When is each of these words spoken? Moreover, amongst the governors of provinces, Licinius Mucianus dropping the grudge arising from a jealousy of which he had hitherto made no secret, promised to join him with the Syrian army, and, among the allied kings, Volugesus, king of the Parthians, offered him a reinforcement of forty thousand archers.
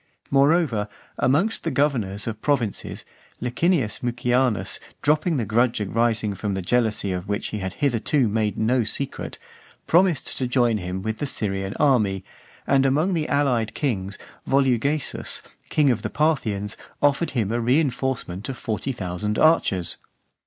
Moreover, 0.31 0.89
amongst 1.19 1.63
the 1.63 1.69
governors 1.69 2.25
of 2.25 2.41
provinces, 2.41 3.05
Licinius 3.39 4.01
Mucianus 4.01 4.79
dropping 5.03 5.37
the 5.37 5.45
grudge 5.45 5.79
arising 5.79 6.33
from 6.33 6.57
a 6.57 6.61
jealousy 6.63 7.11
of 7.11 7.27
which 7.27 7.49
he 7.49 7.59
had 7.59 7.73
hitherto 7.73 8.27
made 8.27 8.57
no 8.57 8.83
secret, 8.83 9.37
promised 9.85 10.39
to 10.39 10.47
join 10.47 10.79
him 10.79 11.03
with 11.03 11.19
the 11.19 11.27
Syrian 11.27 11.75
army, 11.79 12.23
and, 12.65 12.83
among 12.87 13.13
the 13.13 13.27
allied 13.29 13.75
kings, 13.75 14.17
Volugesus, 14.47 15.43
king 15.69 15.91
of 15.91 16.01
the 16.01 16.09
Parthians, 16.09 16.77
offered 16.99 17.31
him 17.37 17.51
a 17.51 17.59
reinforcement 17.61 18.49
of 18.49 18.57
forty 18.57 18.91
thousand 18.91 19.37
archers. 19.37 19.97